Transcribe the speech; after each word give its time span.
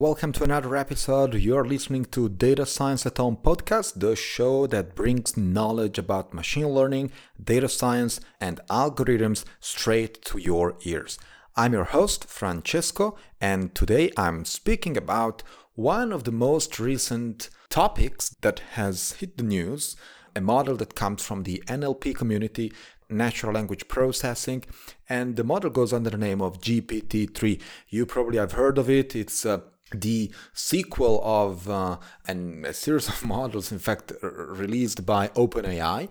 Welcome 0.00 0.30
to 0.34 0.44
another 0.44 0.76
episode. 0.76 1.34
You're 1.34 1.64
listening 1.64 2.04
to 2.12 2.28
Data 2.28 2.66
Science 2.66 3.04
at 3.04 3.16
Home 3.16 3.36
podcast, 3.36 3.98
the 3.98 4.14
show 4.14 4.68
that 4.68 4.94
brings 4.94 5.36
knowledge 5.36 5.98
about 5.98 6.32
machine 6.32 6.68
learning, 6.68 7.10
data 7.42 7.68
science, 7.68 8.20
and 8.40 8.60
algorithms 8.70 9.44
straight 9.58 10.24
to 10.26 10.38
your 10.38 10.76
ears. 10.82 11.18
I'm 11.56 11.72
your 11.72 11.82
host, 11.82 12.26
Francesco, 12.26 13.16
and 13.40 13.74
today 13.74 14.12
I'm 14.16 14.44
speaking 14.44 14.96
about 14.96 15.42
one 15.74 16.12
of 16.12 16.22
the 16.22 16.30
most 16.30 16.78
recent 16.78 17.50
topics 17.68 18.28
that 18.42 18.60
has 18.74 19.14
hit 19.14 19.36
the 19.36 19.42
news, 19.42 19.96
a 20.36 20.40
model 20.40 20.76
that 20.76 20.94
comes 20.94 21.24
from 21.24 21.42
the 21.42 21.60
NLP 21.66 22.14
community 22.14 22.72
natural 23.10 23.54
language 23.54 23.88
processing 23.88 24.62
and 25.08 25.36
the 25.36 25.42
model 25.42 25.70
goes 25.70 25.94
under 25.94 26.10
the 26.10 26.18
name 26.18 26.42
of 26.42 26.60
gpt-3 26.60 27.58
you 27.88 28.04
probably 28.04 28.36
have 28.36 28.52
heard 28.52 28.76
of 28.76 28.90
it 28.90 29.16
it's 29.16 29.46
uh, 29.46 29.58
the 29.92 30.32
sequel 30.52 31.20
of 31.24 31.68
uh, 31.68 31.98
a 32.26 32.72
series 32.72 33.08
of 33.08 33.24
models, 33.36 33.72
in 33.72 33.78
fact, 33.78 34.12
r- 34.22 34.30
released 34.30 35.06
by 35.06 35.28
OpenAI. 35.28 36.10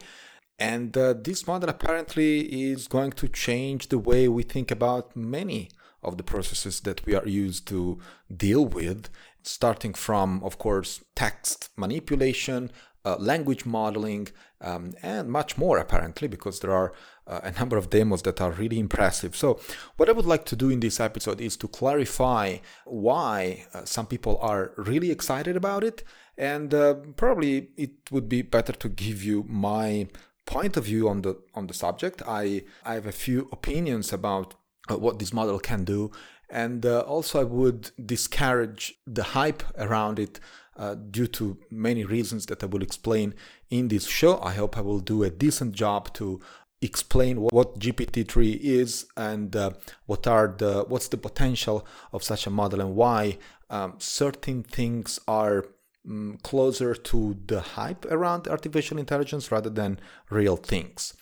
And 0.59 0.97
uh, 0.97 1.13
this 1.13 1.45
model 1.45 1.69
apparently 1.69 2.71
is 2.71 2.87
going 2.87 3.11
to 3.11 3.27
change 3.27 3.89
the 3.89 3.99
way 3.99 4.27
we 4.27 4.43
think 4.43 4.71
about 4.71 5.15
many 5.15 5.69
of 6.01 6.17
the 6.17 6.23
processes 6.23 6.81
that 6.81 7.05
we 7.05 7.13
are 7.13 7.27
used 7.27 7.67
to 7.67 7.99
deal 8.35 8.65
with, 8.65 9.09
starting 9.43 9.93
from, 9.93 10.41
of 10.43 10.57
course, 10.57 11.03
text 11.15 11.69
manipulation, 11.75 12.71
uh, 13.07 13.15
language 13.19 13.65
modeling, 13.65 14.27
um, 14.59 14.93
and 15.01 15.29
much 15.29 15.57
more 15.57 15.77
apparently, 15.77 16.27
because 16.27 16.59
there 16.59 16.73
are 16.81 16.89
uh, 17.27 17.39
a 17.43 17.51
number 17.59 17.77
of 17.77 17.89
demos 17.89 18.21
that 18.23 18.41
are 18.41 18.51
really 18.51 18.79
impressive. 18.79 19.35
So, 19.35 19.59
what 19.97 20.09
I 20.09 20.13
would 20.17 20.25
like 20.33 20.45
to 20.45 20.55
do 20.55 20.69
in 20.69 20.79
this 20.79 20.99
episode 20.99 21.39
is 21.39 21.55
to 21.57 21.67
clarify 21.67 22.57
why 22.85 23.65
uh, 23.73 23.85
some 23.85 24.07
people 24.07 24.37
are 24.41 24.71
really 24.75 25.11
excited 25.11 25.55
about 25.55 25.83
it, 25.83 26.03
and 26.37 26.73
uh, 26.73 26.95
probably 27.15 27.69
it 27.77 27.93
would 28.11 28.27
be 28.27 28.41
better 28.41 28.73
to 28.73 28.89
give 28.89 29.23
you 29.23 29.45
my 29.47 30.07
point 30.45 30.77
of 30.77 30.85
view 30.85 31.07
on 31.07 31.21
the 31.21 31.33
on 31.53 31.67
the 31.67 31.73
subject. 31.73 32.21
I 32.27 32.63
I 32.83 32.95
have 32.95 33.07
a 33.07 33.19
few 33.25 33.47
opinions 33.51 34.11
about 34.11 34.55
uh, 34.89 34.97
what 34.97 35.19
this 35.19 35.33
model 35.33 35.59
can 35.59 35.83
do, 35.83 36.11
and 36.49 36.85
uh, 36.85 37.01
also 37.01 37.41
I 37.41 37.43
would 37.43 37.91
discourage 38.03 38.95
the 39.05 39.23
hype 39.23 39.63
around 39.77 40.19
it 40.19 40.39
uh, 40.77 40.95
due 40.95 41.27
to 41.27 41.57
many 41.69 42.03
reasons 42.03 42.45
that 42.47 42.63
I 42.63 42.67
will 42.67 42.83
explain 42.83 43.33
in 43.69 43.87
this 43.87 44.07
show. 44.07 44.39
I 44.41 44.53
hope 44.53 44.77
I 44.77 44.81
will 44.81 44.99
do 44.99 45.23
a 45.23 45.29
decent 45.29 45.73
job 45.73 46.13
to 46.13 46.39
explain 46.81 47.41
what 47.41 47.79
GPT-3 47.79 48.59
is 48.59 49.07
and 49.17 49.55
uh, 49.55 49.71
what 50.05 50.27
are 50.27 50.53
the 50.55 50.85
what's 50.87 51.07
the 51.07 51.17
potential 51.17 51.87
of 52.13 52.23
such 52.23 52.45
a 52.45 52.51
model 52.51 52.81
and 52.81 52.95
why 52.95 53.39
um, 53.69 53.95
certain 53.97 54.63
things 54.63 55.19
are 55.27 55.65
um, 56.07 56.37
closer 56.43 56.93
to 56.93 57.37
the 57.47 57.61
hype 57.61 58.05
around 58.05 58.47
artificial 58.47 58.97
intelligence 58.97 59.51
rather 59.51 59.69
than 59.69 59.99
real 60.29 60.55
things. 60.55 61.13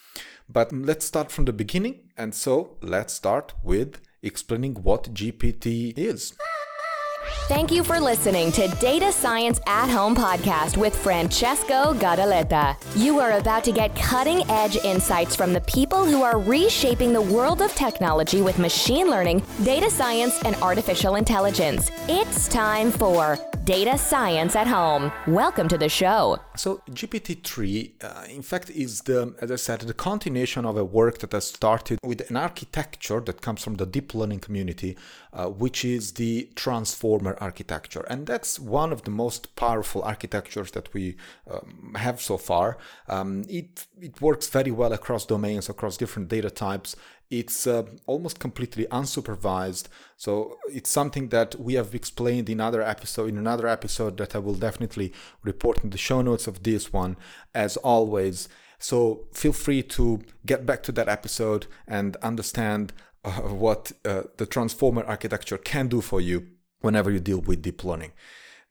But 0.47 0.71
let's 0.71 1.05
start 1.05 1.31
from 1.31 1.45
the 1.45 1.53
beginning 1.53 2.11
and 2.17 2.33
so 2.33 2.77
let's 2.81 3.13
start 3.13 3.53
with 3.63 4.01
explaining 4.21 4.75
what 4.75 5.13
GPT 5.13 5.97
is. 5.97 6.33
Thank 7.47 7.71
you 7.71 7.83
for 7.83 7.99
listening 7.99 8.51
to 8.53 8.67
Data 8.79 9.11
Science 9.11 9.59
at 9.67 9.87
Home 9.87 10.15
podcast 10.15 10.77
with 10.77 10.95
Francesco 10.95 11.93
Gadaletta. 11.93 12.75
You 12.95 13.19
are 13.19 13.33
about 13.33 13.63
to 13.65 13.71
get 13.71 13.95
cutting 13.95 14.49
edge 14.49 14.77
insights 14.77 15.35
from 15.35 15.53
the 15.53 15.61
people 15.61 16.05
who 16.05 16.23
are 16.23 16.39
reshaping 16.39 17.13
the 17.13 17.21
world 17.21 17.61
of 17.61 17.71
technology 17.75 18.41
with 18.41 18.57
machine 18.57 19.11
learning, 19.11 19.43
data 19.63 19.91
science, 19.91 20.41
and 20.43 20.55
artificial 20.55 21.17
intelligence. 21.17 21.91
It's 22.07 22.47
time 22.47 22.89
for 22.89 23.37
Data 23.65 23.97
Science 23.97 24.55
at 24.55 24.67
Home. 24.67 25.11
Welcome 25.25 25.67
to 25.69 25.77
the 25.77 25.89
show. 25.89 26.37
So, 26.55 26.83
GPT-3, 26.91 28.03
uh, 28.03 28.25
in 28.29 28.43
fact, 28.43 28.69
is 28.69 29.01
the, 29.01 29.33
as 29.41 29.51
I 29.51 29.55
said, 29.55 29.79
the 29.81 29.93
continuation 29.95 30.65
of 30.65 30.77
a 30.77 30.85
work 30.85 31.17
that 31.19 31.31
has 31.31 31.47
started 31.47 31.97
with 32.03 32.29
an 32.29 32.37
architecture 32.37 33.19
that 33.21 33.41
comes 33.41 33.63
from 33.63 33.77
the 33.77 33.87
deep 33.87 34.13
learning 34.13 34.41
community, 34.41 34.95
uh, 35.33 35.47
which 35.47 35.83
is 35.83 36.11
the 36.13 36.47
transformer 36.53 37.35
architecture, 37.41 38.05
and 38.07 38.27
that's 38.27 38.59
one 38.59 38.93
of 38.93 39.01
the 39.01 39.09
most 39.09 39.55
powerful 39.55 40.03
architectures 40.03 40.69
that 40.71 40.93
we 40.93 41.15
um, 41.49 41.95
have 41.97 42.21
so 42.21 42.37
far. 42.37 42.77
Um, 43.09 43.45
it 43.49 43.87
it 43.99 44.21
works 44.21 44.47
very 44.47 44.71
well 44.71 44.93
across 44.93 45.25
domains, 45.25 45.69
across 45.69 45.97
different 45.97 46.29
data 46.29 46.51
types, 46.51 46.95
it's 47.29 47.67
uh, 47.67 47.83
almost 48.05 48.39
completely 48.39 48.85
unsupervised. 48.85 49.87
So 50.17 50.57
it's 50.71 50.89
something 50.89 51.29
that 51.29 51.59
we 51.59 51.73
have 51.73 51.95
explained 51.95 52.49
in 52.49 52.61
other 52.61 52.81
episode 52.81 53.29
in 53.29 53.37
another 53.37 53.67
episode 53.67 54.17
that 54.17 54.35
i 54.35 54.39
will 54.39 54.55
definitely 54.55 55.13
report 55.43 55.83
in 55.83 55.89
the 55.89 55.97
show 55.97 56.21
notes 56.21 56.47
of 56.47 56.63
this 56.63 56.93
one 56.93 57.17
as 57.53 57.77
always. 57.77 58.47
So 58.79 59.27
feel 59.33 59.53
free 59.53 59.83
to 59.83 60.21
get 60.45 60.65
back 60.65 60.83
to 60.83 60.91
that 60.93 61.07
episode 61.07 61.67
and 61.87 62.15
understand 62.17 62.93
uh, 63.23 63.31
what 63.41 63.91
uh, 64.03 64.23
the 64.37 64.45
transformer 64.45 65.03
architecture 65.03 65.57
can 65.57 65.87
do 65.87 66.01
for 66.01 66.21
you 66.21 66.47
whenever 66.81 67.09
you 67.09 67.19
deal 67.19 67.39
with 67.39 67.61
deep 67.61 67.83
learning. 67.83 68.11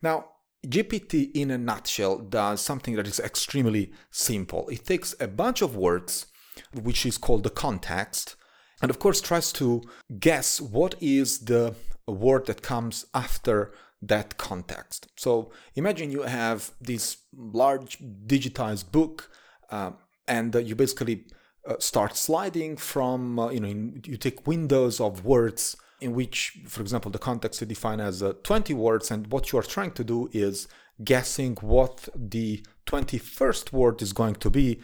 Now 0.01 0.29
GPT 0.65 1.31
in 1.33 1.51
a 1.51 1.57
nutshell 1.57 2.17
does 2.17 2.61
something 2.61 2.95
that 2.95 3.07
is 3.07 3.19
extremely 3.19 3.91
simple. 4.11 4.67
It 4.69 4.85
takes 4.85 5.15
a 5.19 5.27
bunch 5.27 5.61
of 5.61 5.75
words, 5.75 6.27
which 6.73 7.05
is 7.05 7.17
called 7.17 7.43
the 7.43 7.49
context, 7.49 8.35
and 8.81 8.89
of 8.91 8.99
course 8.99 9.21
tries 9.21 9.51
to 9.53 9.81
guess 10.19 10.61
what 10.61 10.95
is 11.01 11.45
the 11.45 11.75
word 12.07 12.45
that 12.45 12.61
comes 12.61 13.05
after 13.13 13.71
that 14.01 14.37
context. 14.37 15.07
So 15.15 15.51
imagine 15.75 16.11
you 16.11 16.23
have 16.23 16.71
this 16.79 17.17
large 17.35 17.99
digitized 17.99 18.91
book, 18.91 19.31
uh, 19.69 19.91
and 20.27 20.55
uh, 20.55 20.59
you 20.59 20.75
basically 20.75 21.25
uh, 21.67 21.75
start 21.79 22.15
sliding 22.15 22.77
from 22.77 23.39
uh, 23.39 23.49
you 23.49 23.59
know 23.59 23.67
in, 23.67 24.01
you 24.05 24.17
take 24.17 24.45
windows 24.45 24.99
of 24.99 25.25
words 25.25 25.75
in 26.01 26.13
which, 26.13 26.59
for 26.67 26.81
example, 26.81 27.09
the 27.09 27.17
context 27.17 27.61
is 27.61 27.67
defined 27.67 28.01
as 28.01 28.21
uh, 28.21 28.33
20 28.43 28.73
words, 28.73 29.09
and 29.11 29.31
what 29.31 29.51
you 29.51 29.59
are 29.59 29.63
trying 29.63 29.91
to 29.91 30.03
do 30.03 30.29
is 30.33 30.67
guessing 31.03 31.55
what 31.61 32.07
the 32.15 32.63
21st 32.85 33.71
word 33.71 34.01
is 34.01 34.13
going 34.13 34.35
to 34.35 34.49
be 34.49 34.81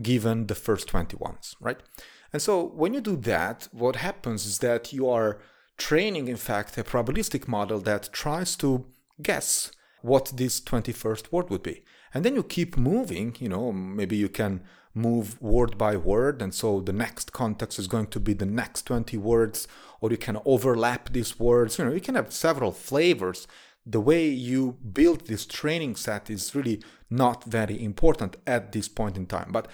given 0.00 0.46
the 0.46 0.54
first 0.54 0.86
20 0.88 1.16
ones, 1.16 1.56
right? 1.60 1.80
And 2.32 2.40
so 2.40 2.64
when 2.64 2.94
you 2.94 3.00
do 3.00 3.16
that, 3.16 3.68
what 3.72 3.96
happens 3.96 4.46
is 4.46 4.58
that 4.58 4.92
you 4.92 5.08
are 5.08 5.38
training, 5.76 6.28
in 6.28 6.36
fact, 6.36 6.78
a 6.78 6.84
probabilistic 6.84 7.48
model 7.48 7.80
that 7.80 8.10
tries 8.12 8.56
to 8.56 8.86
guess 9.20 9.72
what 10.02 10.32
this 10.36 10.60
21st 10.60 11.32
word 11.32 11.50
would 11.50 11.62
be. 11.62 11.82
And 12.14 12.24
then 12.24 12.34
you 12.34 12.42
keep 12.42 12.76
moving, 12.76 13.36
you 13.38 13.48
know, 13.48 13.72
maybe 13.72 14.16
you 14.16 14.28
can 14.28 14.62
move 14.94 15.40
word 15.40 15.78
by 15.78 15.96
word. 15.96 16.42
And 16.42 16.52
so 16.54 16.80
the 16.80 16.92
next 16.92 17.32
context 17.32 17.78
is 17.78 17.86
going 17.86 18.08
to 18.08 18.20
be 18.20 18.32
the 18.32 18.46
next 18.46 18.82
20 18.82 19.16
words, 19.18 19.68
or 20.00 20.10
you 20.10 20.16
can 20.16 20.38
overlap 20.44 21.12
these 21.12 21.38
words. 21.38 21.78
You 21.78 21.84
know, 21.84 21.92
you 21.92 22.00
can 22.00 22.16
have 22.16 22.32
several 22.32 22.72
flavors. 22.72 23.46
The 23.86 24.00
way 24.00 24.28
you 24.28 24.78
build 24.92 25.26
this 25.26 25.46
training 25.46 25.96
set 25.96 26.28
is 26.30 26.54
really 26.54 26.82
not 27.08 27.44
very 27.44 27.82
important 27.82 28.36
at 28.46 28.72
this 28.72 28.88
point 28.88 29.16
in 29.16 29.26
time. 29.26 29.50
But 29.52 29.68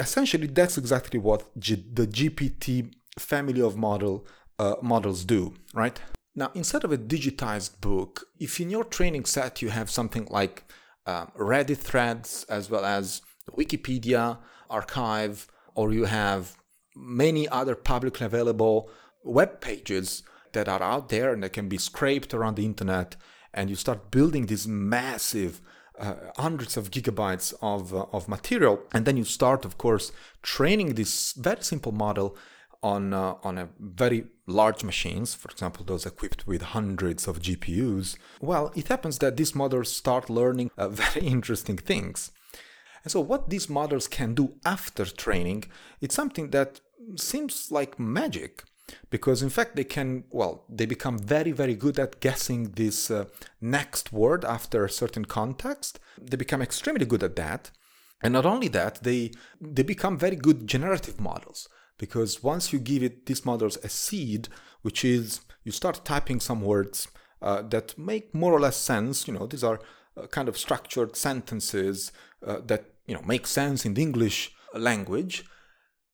essentially 0.00 0.46
that's 0.46 0.78
exactly 0.78 1.18
what 1.18 1.44
G- 1.58 1.84
the 1.92 2.06
GPT 2.06 2.92
family 3.18 3.60
of 3.60 3.76
model 3.76 4.26
uh, 4.58 4.76
models 4.82 5.24
do, 5.24 5.54
right? 5.74 6.00
Now, 6.34 6.50
instead 6.54 6.84
of 6.84 6.92
a 6.92 6.98
digitized 6.98 7.80
book, 7.80 8.26
if 8.38 8.60
in 8.60 8.70
your 8.70 8.84
training 8.84 9.24
set 9.24 9.62
you 9.62 9.70
have 9.70 9.90
something 9.90 10.26
like 10.30 10.64
uh, 11.06 11.26
Reddit 11.36 11.78
threads 11.78 12.44
as 12.48 12.70
well 12.70 12.84
as 12.84 13.22
Wikipedia 13.50 14.38
archive, 14.70 15.48
or 15.74 15.92
you 15.92 16.04
have 16.04 16.56
many 16.94 17.48
other 17.48 17.74
publicly 17.74 18.26
available 18.26 18.90
web 19.24 19.60
pages 19.60 20.22
that 20.52 20.68
are 20.68 20.82
out 20.82 21.08
there 21.08 21.32
and 21.32 21.42
that 21.42 21.52
can 21.52 21.68
be 21.68 21.78
scraped 21.78 22.34
around 22.34 22.56
the 22.56 22.64
internet, 22.64 23.16
and 23.54 23.70
you 23.70 23.76
start 23.76 24.10
building 24.10 24.46
this 24.46 24.66
massive 24.66 25.60
uh, 25.98 26.14
hundreds 26.36 26.76
of 26.76 26.90
gigabytes 26.90 27.54
of, 27.62 27.94
uh, 27.94 28.06
of 28.12 28.28
material. 28.28 28.80
And 28.92 29.04
then 29.04 29.16
you 29.16 29.24
start, 29.24 29.64
of 29.64 29.78
course, 29.78 30.12
training 30.42 30.94
this 30.94 31.32
very 31.32 31.62
simple 31.62 31.92
model 31.92 32.36
on, 32.82 33.12
uh, 33.12 33.34
on 33.42 33.58
a 33.58 33.68
very 33.78 34.26
large 34.46 34.84
machines, 34.84 35.34
for 35.34 35.50
example, 35.50 35.84
those 35.84 36.06
equipped 36.06 36.46
with 36.46 36.62
hundreds 36.62 37.26
of 37.26 37.40
GPUs. 37.40 38.16
Well, 38.40 38.72
it 38.74 38.88
happens 38.88 39.18
that 39.18 39.36
these 39.36 39.54
models 39.54 39.94
start 39.94 40.30
learning 40.30 40.70
uh, 40.78 40.88
very 40.88 41.26
interesting 41.26 41.76
things. 41.76 42.30
And 43.04 43.12
so, 43.12 43.20
what 43.20 43.50
these 43.50 43.68
models 43.68 44.08
can 44.08 44.34
do 44.34 44.54
after 44.64 45.04
training, 45.04 45.64
it's 46.00 46.14
something 46.14 46.50
that 46.50 46.80
seems 47.16 47.70
like 47.70 47.98
magic 47.98 48.64
because 49.10 49.42
in 49.42 49.50
fact 49.50 49.76
they 49.76 49.84
can 49.84 50.24
well 50.30 50.64
they 50.68 50.86
become 50.86 51.18
very 51.18 51.52
very 51.52 51.74
good 51.74 51.98
at 51.98 52.20
guessing 52.20 52.70
this 52.72 53.10
uh, 53.10 53.24
next 53.60 54.12
word 54.12 54.44
after 54.44 54.84
a 54.84 54.90
certain 54.90 55.24
context 55.24 55.98
they 56.20 56.36
become 56.36 56.62
extremely 56.62 57.04
good 57.04 57.22
at 57.22 57.36
that 57.36 57.70
and 58.22 58.32
not 58.32 58.46
only 58.46 58.68
that 58.68 59.02
they 59.02 59.30
they 59.60 59.82
become 59.82 60.18
very 60.18 60.36
good 60.36 60.66
generative 60.66 61.20
models 61.20 61.68
because 61.98 62.42
once 62.42 62.72
you 62.72 62.78
give 62.78 63.02
it 63.02 63.26
these 63.26 63.44
models 63.44 63.78
a 63.82 63.88
seed 63.88 64.48
which 64.82 65.04
is 65.04 65.40
you 65.64 65.72
start 65.72 66.04
typing 66.04 66.40
some 66.40 66.62
words 66.62 67.08
uh, 67.42 67.62
that 67.62 67.96
make 67.98 68.34
more 68.34 68.52
or 68.52 68.60
less 68.60 68.76
sense. 68.76 69.28
You 69.28 69.34
know, 69.34 69.46
these 69.46 69.64
are 69.64 69.80
uh, 70.16 70.26
kind 70.26 70.48
of 70.48 70.58
structured 70.58 71.16
sentences 71.16 72.12
uh, 72.46 72.60
that 72.66 72.86
you 73.06 73.14
know 73.14 73.22
make 73.22 73.46
sense 73.46 73.84
in 73.84 73.94
the 73.94 74.02
English 74.02 74.52
language. 74.74 75.44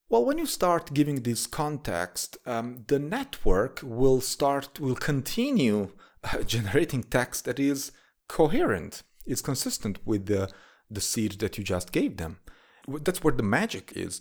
Well, 0.08 0.24
when 0.24 0.38
you 0.38 0.46
start 0.46 0.92
giving 0.92 1.22
this 1.22 1.46
context, 1.46 2.36
um, 2.46 2.84
the 2.88 2.98
network 2.98 3.80
will 3.82 4.20
start 4.20 4.78
will 4.78 4.94
continue 4.94 5.92
uh, 6.22 6.42
generating 6.46 7.02
text 7.04 7.46
that 7.46 7.58
is 7.58 7.90
coherent. 8.28 9.02
It's 9.26 9.40
consistent 9.40 9.98
with 10.04 10.26
the 10.26 10.50
the 10.90 11.00
seed 11.00 11.32
that 11.40 11.56
you 11.56 11.64
just 11.64 11.92
gave 11.92 12.18
them. 12.18 12.38
That's 12.86 13.24
where 13.24 13.32
the 13.32 13.42
magic 13.42 13.92
is. 13.96 14.20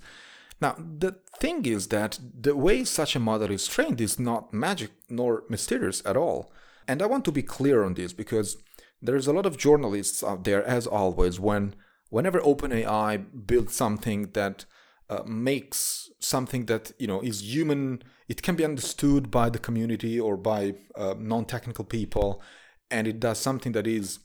Now, 0.62 0.75
the 0.77 1.18
thing 1.39 1.65
is 1.65 1.89
that 1.89 2.19
the 2.39 2.56
way 2.56 2.85
such 2.85 3.15
a 3.15 3.19
model 3.19 3.51
is 3.51 3.68
trained 3.68 4.00
is 4.00 4.18
not 4.18 4.53
magic 4.53 4.91
nor 5.09 5.44
mysterious 5.50 6.01
at 6.06 6.15
all. 6.15 6.53
And 6.88 7.01
I 7.01 7.06
want 7.06 7.25
to 7.25 7.31
be 7.33 7.44
clear 7.44 7.83
on 7.83 7.95
this 7.95 8.13
because 8.13 8.57
there's 9.01 9.27
a 9.27 9.33
lot 9.33 9.45
of 9.45 9.57
journalists 9.57 10.24
out 10.24 10.45
there, 10.45 10.63
as 10.63 10.88
always, 10.88 11.39
when 11.39 11.75
whenever 12.09 12.39
OpenAI 12.39 13.45
builds 13.45 13.75
something 13.75 14.31
that 14.31 14.65
uh, 15.09 15.23
makes 15.25 16.09
something 16.19 16.65
that 16.65 16.91
you 17.00 17.07
know 17.07 17.21
is 17.21 17.41
human, 17.41 18.03
it 18.27 18.41
can 18.41 18.55
be 18.55 18.65
understood 18.65 19.29
by 19.29 19.50
the 19.50 19.59
community 19.59 20.19
or 20.19 20.38
by 20.38 20.75
uh, 20.95 21.15
non-technical 21.17 21.85
people, 21.85 22.41
and 22.89 23.07
it 23.07 23.19
does 23.19 23.38
something 23.38 23.73
that 23.73 23.88
is, 23.88 24.19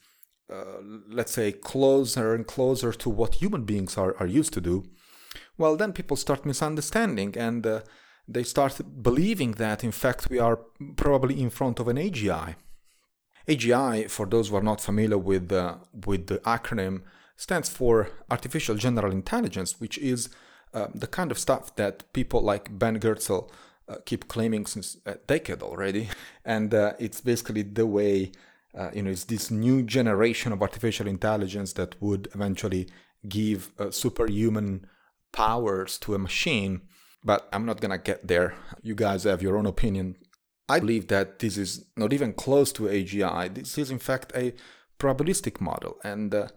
uh, 0.52 0.80
let's 1.08 1.32
say, 1.32 1.52
closer 1.52 2.34
and 2.34 2.46
closer 2.46 2.92
to 2.92 3.10
what 3.10 3.36
human 3.36 3.64
beings 3.64 3.98
are, 3.98 4.16
are 4.18 4.26
used 4.26 4.52
to 4.54 4.60
do 4.60 4.84
well, 5.58 5.76
then 5.76 5.92
people 5.92 6.16
start 6.16 6.46
misunderstanding 6.46 7.36
and 7.36 7.66
uh, 7.66 7.80
they 8.26 8.44
start 8.44 8.80
believing 9.02 9.52
that, 9.52 9.82
in 9.82 9.92
fact, 9.92 10.30
we 10.30 10.38
are 10.38 10.60
probably 10.96 11.40
in 11.40 11.50
front 11.50 11.80
of 11.80 11.88
an 11.88 11.96
AGI. 11.96 12.54
AGI, 13.48 14.08
for 14.08 14.26
those 14.26 14.48
who 14.48 14.56
are 14.56 14.62
not 14.62 14.80
familiar 14.80 15.18
with, 15.18 15.50
uh, 15.50 15.76
with 16.06 16.28
the 16.28 16.38
acronym, 16.38 17.02
stands 17.36 17.68
for 17.68 18.10
Artificial 18.30 18.76
General 18.76 19.12
Intelligence, 19.12 19.80
which 19.80 19.98
is 19.98 20.28
uh, 20.74 20.88
the 20.94 21.06
kind 21.06 21.30
of 21.30 21.38
stuff 21.38 21.74
that 21.76 22.12
people 22.12 22.42
like 22.42 22.78
Ben 22.78 22.98
Goertzel 23.00 23.50
uh, 23.88 23.96
keep 24.04 24.28
claiming 24.28 24.66
since 24.66 24.98
a 25.06 25.14
decade 25.14 25.62
already. 25.62 26.08
And 26.44 26.74
uh, 26.74 26.92
it's 26.98 27.20
basically 27.20 27.62
the 27.62 27.86
way, 27.86 28.32
uh, 28.78 28.90
you 28.94 29.02
know, 29.02 29.10
it's 29.10 29.24
this 29.24 29.50
new 29.50 29.82
generation 29.82 30.52
of 30.52 30.62
artificial 30.62 31.06
intelligence 31.06 31.72
that 31.74 32.00
would 32.00 32.28
eventually 32.34 32.88
give 33.28 33.72
superhuman 33.90 34.86
powers 35.32 35.98
to 35.98 36.14
a 36.14 36.18
machine, 36.18 36.82
but 37.24 37.48
I'm 37.52 37.66
not 37.66 37.80
gonna 37.80 37.98
get 37.98 38.28
there. 38.28 38.54
You 38.82 38.94
guys 38.94 39.24
have 39.24 39.42
your 39.42 39.56
own 39.58 39.66
opinion. 39.66 40.16
I 40.68 40.80
believe 40.80 41.08
that 41.08 41.38
this 41.38 41.56
is 41.56 41.86
not 41.96 42.12
even 42.12 42.32
close 42.32 42.72
to 42.72 42.84
AGI. 42.84 43.54
This 43.54 43.76
is, 43.78 43.90
in 43.90 43.98
fact, 43.98 44.32
a 44.34 44.54
probabilistic 44.98 45.60
model, 45.60 45.98
and 46.04 46.34
uh, 46.34 46.48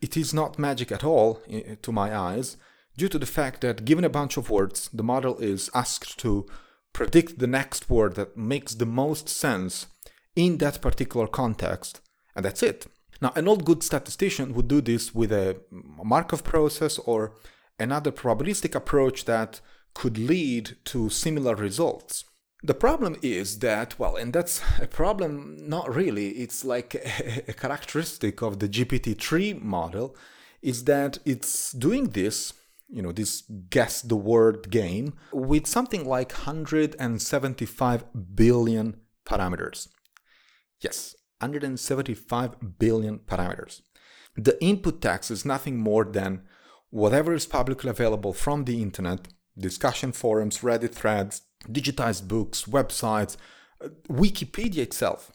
it 0.00 0.16
is 0.16 0.34
not 0.34 0.58
magic 0.58 0.92
at 0.92 1.04
all, 1.04 1.40
to 1.82 1.92
my 1.92 2.16
eyes, 2.16 2.56
due 2.98 3.08
to 3.08 3.18
the 3.18 3.34
fact 3.38 3.60
that 3.60 3.84
given 3.84 4.04
a 4.04 4.16
bunch 4.18 4.36
of 4.36 4.50
words, 4.50 4.90
the 4.92 5.02
model 5.02 5.38
is 5.38 5.70
asked 5.74 6.18
to 6.18 6.46
predict 6.92 7.38
the 7.38 7.46
next 7.46 7.88
word 7.88 8.16
that 8.16 8.36
makes 8.36 8.74
the 8.74 8.86
most 8.86 9.28
sense 9.28 9.86
in 10.34 10.58
that 10.58 10.82
particular 10.82 11.26
context, 11.26 12.00
and 12.34 12.44
that's 12.44 12.62
it. 12.62 12.86
Now, 13.20 13.32
an 13.36 13.48
old 13.48 13.64
good 13.64 13.82
statistician 13.82 14.52
would 14.54 14.68
do 14.68 14.80
this 14.80 15.14
with 15.14 15.32
a 15.32 15.60
Markov 15.70 16.44
process 16.44 16.98
or 16.98 17.32
another 17.78 18.12
probabilistic 18.12 18.74
approach 18.74 19.24
that 19.24 19.60
could 19.94 20.18
lead 20.18 20.76
to 20.86 21.08
similar 21.08 21.54
results. 21.54 22.24
The 22.62 22.74
problem 22.74 23.16
is 23.22 23.60
that, 23.60 23.98
well, 23.98 24.16
and 24.16 24.32
that's 24.32 24.60
a 24.80 24.88
problem, 24.88 25.56
not 25.68 25.94
really, 25.94 26.30
it's 26.30 26.64
like 26.64 26.94
a, 27.48 27.52
characteristic 27.52 28.42
of 28.42 28.58
the 28.58 28.68
GPT-3 28.68 29.62
model, 29.62 30.16
is 30.62 30.84
that 30.84 31.18
it's 31.24 31.72
doing 31.72 32.10
this, 32.10 32.52
you 32.88 33.02
know, 33.02 33.12
this 33.12 33.42
guess 33.70 34.02
the 34.02 34.16
word 34.16 34.70
game 34.70 35.14
with 35.32 35.66
something 35.66 36.06
like 36.06 36.32
175 36.32 38.04
billion 38.34 38.96
parameters. 39.26 39.88
Yes, 40.80 41.14
175 41.40 42.78
billion 42.78 43.18
parameters. 43.20 43.82
The 44.36 44.62
input 44.62 45.02
text 45.02 45.30
is 45.30 45.44
nothing 45.44 45.78
more 45.78 46.04
than 46.04 46.42
whatever 46.90 47.34
is 47.34 47.46
publicly 47.46 47.90
available 47.90 48.32
from 48.32 48.64
the 48.64 48.80
internet 48.80 49.28
discussion 49.58 50.12
forums, 50.12 50.58
Reddit 50.58 50.94
threads, 50.94 51.42
digitized 51.68 52.28
books, 52.28 52.64
websites, 52.64 53.36
uh, 53.84 53.88
Wikipedia 54.08 54.78
itself, 54.78 55.32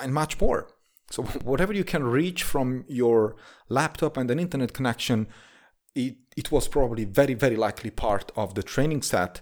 and 0.00 0.12
much 0.12 0.40
more. 0.40 0.68
So, 1.10 1.22
whatever 1.44 1.72
you 1.72 1.84
can 1.84 2.04
reach 2.04 2.42
from 2.42 2.84
your 2.88 3.36
laptop 3.68 4.16
and 4.16 4.30
an 4.30 4.40
internet 4.40 4.72
connection, 4.72 5.28
it, 5.94 6.16
it 6.36 6.52
was 6.52 6.68
probably 6.68 7.04
very, 7.04 7.34
very 7.34 7.56
likely 7.56 7.90
part 7.90 8.32
of 8.36 8.54
the 8.54 8.62
training 8.62 9.02
set 9.02 9.40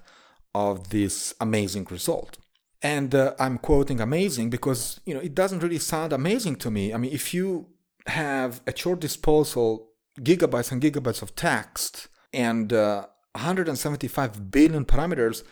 of 0.54 0.90
this 0.90 1.34
amazing 1.40 1.86
result. 1.90 2.38
And 2.80 3.14
uh, 3.14 3.34
I'm 3.38 3.58
quoting 3.58 4.00
amazing 4.00 4.50
because, 4.50 5.00
you 5.04 5.14
know, 5.14 5.20
it 5.20 5.34
doesn't 5.34 5.62
really 5.62 5.78
sound 5.78 6.12
amazing 6.12 6.56
to 6.56 6.70
me. 6.70 6.94
I 6.94 6.96
mean, 6.96 7.12
if 7.12 7.34
you 7.34 7.68
have 8.06 8.60
at 8.66 8.84
your 8.84 8.96
disposal 8.96 9.90
gigabytes 10.20 10.72
and 10.72 10.80
gigabytes 10.80 11.22
of 11.22 11.34
text 11.34 12.08
and 12.32 12.72
uh, 12.72 13.06
175 13.32 14.50
billion 14.50 14.84
parameters, 14.84 15.42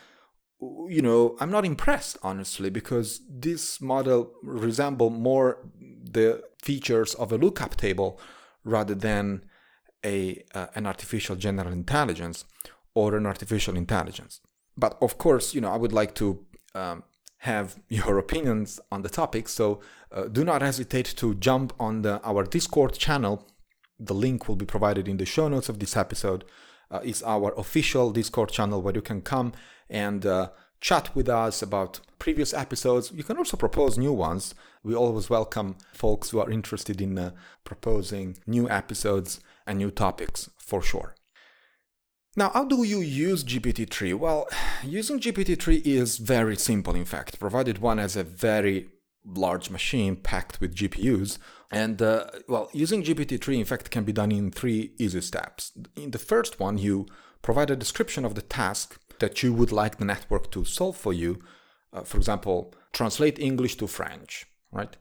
you 0.88 1.02
know, 1.02 1.36
I'm 1.40 1.50
not 1.50 1.64
impressed 1.64 2.16
honestly 2.22 2.70
because 2.70 3.20
this 3.28 3.80
model 3.80 4.32
resemble 4.42 5.10
more 5.10 5.58
the 5.78 6.42
features 6.62 7.14
of 7.14 7.32
a 7.32 7.38
lookup 7.38 7.76
table 7.76 8.20
rather 8.64 8.94
than 8.94 9.44
a 10.12 10.42
uh, 10.54 10.66
an 10.78 10.84
artificial 10.86 11.36
general 11.46 11.72
intelligence 11.72 12.38
or 12.94 13.16
an 13.16 13.26
artificial 13.26 13.76
intelligence. 13.76 14.40
But 14.76 14.92
of 15.02 15.12
course, 15.18 15.54
you 15.54 15.60
know, 15.60 15.72
I 15.76 15.78
would 15.82 15.92
like 15.92 16.14
to 16.22 16.26
um, 16.74 17.02
have 17.38 17.68
your 17.88 18.18
opinions 18.18 18.80
on 18.90 19.02
the 19.02 19.12
topic. 19.22 19.48
So 19.48 19.80
uh, 20.12 20.24
do 20.36 20.42
not 20.44 20.62
hesitate 20.62 21.08
to 21.16 21.34
jump 21.34 21.72
on 21.78 22.02
the, 22.02 22.14
our 22.22 22.42
Discord 22.44 22.92
channel 22.94 23.46
the 23.98 24.14
link 24.14 24.48
will 24.48 24.56
be 24.56 24.66
provided 24.66 25.08
in 25.08 25.16
the 25.16 25.26
show 25.26 25.48
notes 25.48 25.68
of 25.68 25.78
this 25.78 25.96
episode, 25.96 26.44
uh, 26.90 27.00
is 27.02 27.22
our 27.22 27.52
official 27.56 28.12
Discord 28.12 28.50
channel 28.50 28.82
where 28.82 28.94
you 28.94 29.02
can 29.02 29.22
come 29.22 29.52
and 29.88 30.26
uh, 30.26 30.50
chat 30.80 31.14
with 31.16 31.28
us 31.28 31.62
about 31.62 32.00
previous 32.18 32.52
episodes. 32.52 33.10
You 33.12 33.24
can 33.24 33.38
also 33.38 33.56
propose 33.56 33.98
new 33.98 34.12
ones. 34.12 34.54
We 34.82 34.94
always 34.94 35.30
welcome 35.30 35.76
folks 35.92 36.30
who 36.30 36.40
are 36.40 36.50
interested 36.50 37.00
in 37.00 37.18
uh, 37.18 37.30
proposing 37.64 38.36
new 38.46 38.68
episodes 38.68 39.40
and 39.66 39.78
new 39.78 39.90
topics 39.90 40.50
for 40.58 40.82
sure. 40.82 41.14
Now, 42.38 42.50
how 42.50 42.64
do 42.64 42.82
you 42.82 43.00
use 43.00 43.42
GPT-3? 43.44 44.14
Well, 44.14 44.46
using 44.84 45.18
GPT-3 45.18 45.86
is 45.86 46.18
very 46.18 46.56
simple, 46.56 46.94
in 46.94 47.04
fact, 47.04 47.40
provided 47.40 47.78
one 47.78 47.98
has 47.98 48.16
a 48.16 48.24
very 48.24 48.88
large 49.24 49.70
machine 49.70 50.16
packed 50.16 50.60
with 50.60 50.74
GPUs. 50.74 51.38
And 51.70 52.00
uh, 52.00 52.26
well, 52.46 52.70
using 52.72 53.02
GPT-3 53.02 53.58
in 53.58 53.64
fact 53.64 53.90
can 53.90 54.04
be 54.04 54.12
done 54.12 54.30
in 54.30 54.50
three 54.50 54.92
easy 54.98 55.20
steps. 55.20 55.72
In 55.96 56.12
the 56.12 56.18
first 56.18 56.60
one, 56.60 56.78
you 56.78 57.06
provide 57.42 57.70
a 57.70 57.76
description 57.76 58.24
of 58.24 58.34
the 58.34 58.42
task 58.42 59.00
that 59.18 59.42
you 59.42 59.52
would 59.52 59.72
like 59.72 59.98
the 59.98 60.04
network 60.04 60.50
to 60.52 60.64
solve 60.64 60.96
for 60.96 61.12
you. 61.12 61.40
Uh, 61.92 62.02
for 62.02 62.18
example, 62.18 62.74
translate 62.92 63.38
English 63.38 63.76
to 63.76 63.86
French, 63.86 64.46
right? 64.70 64.96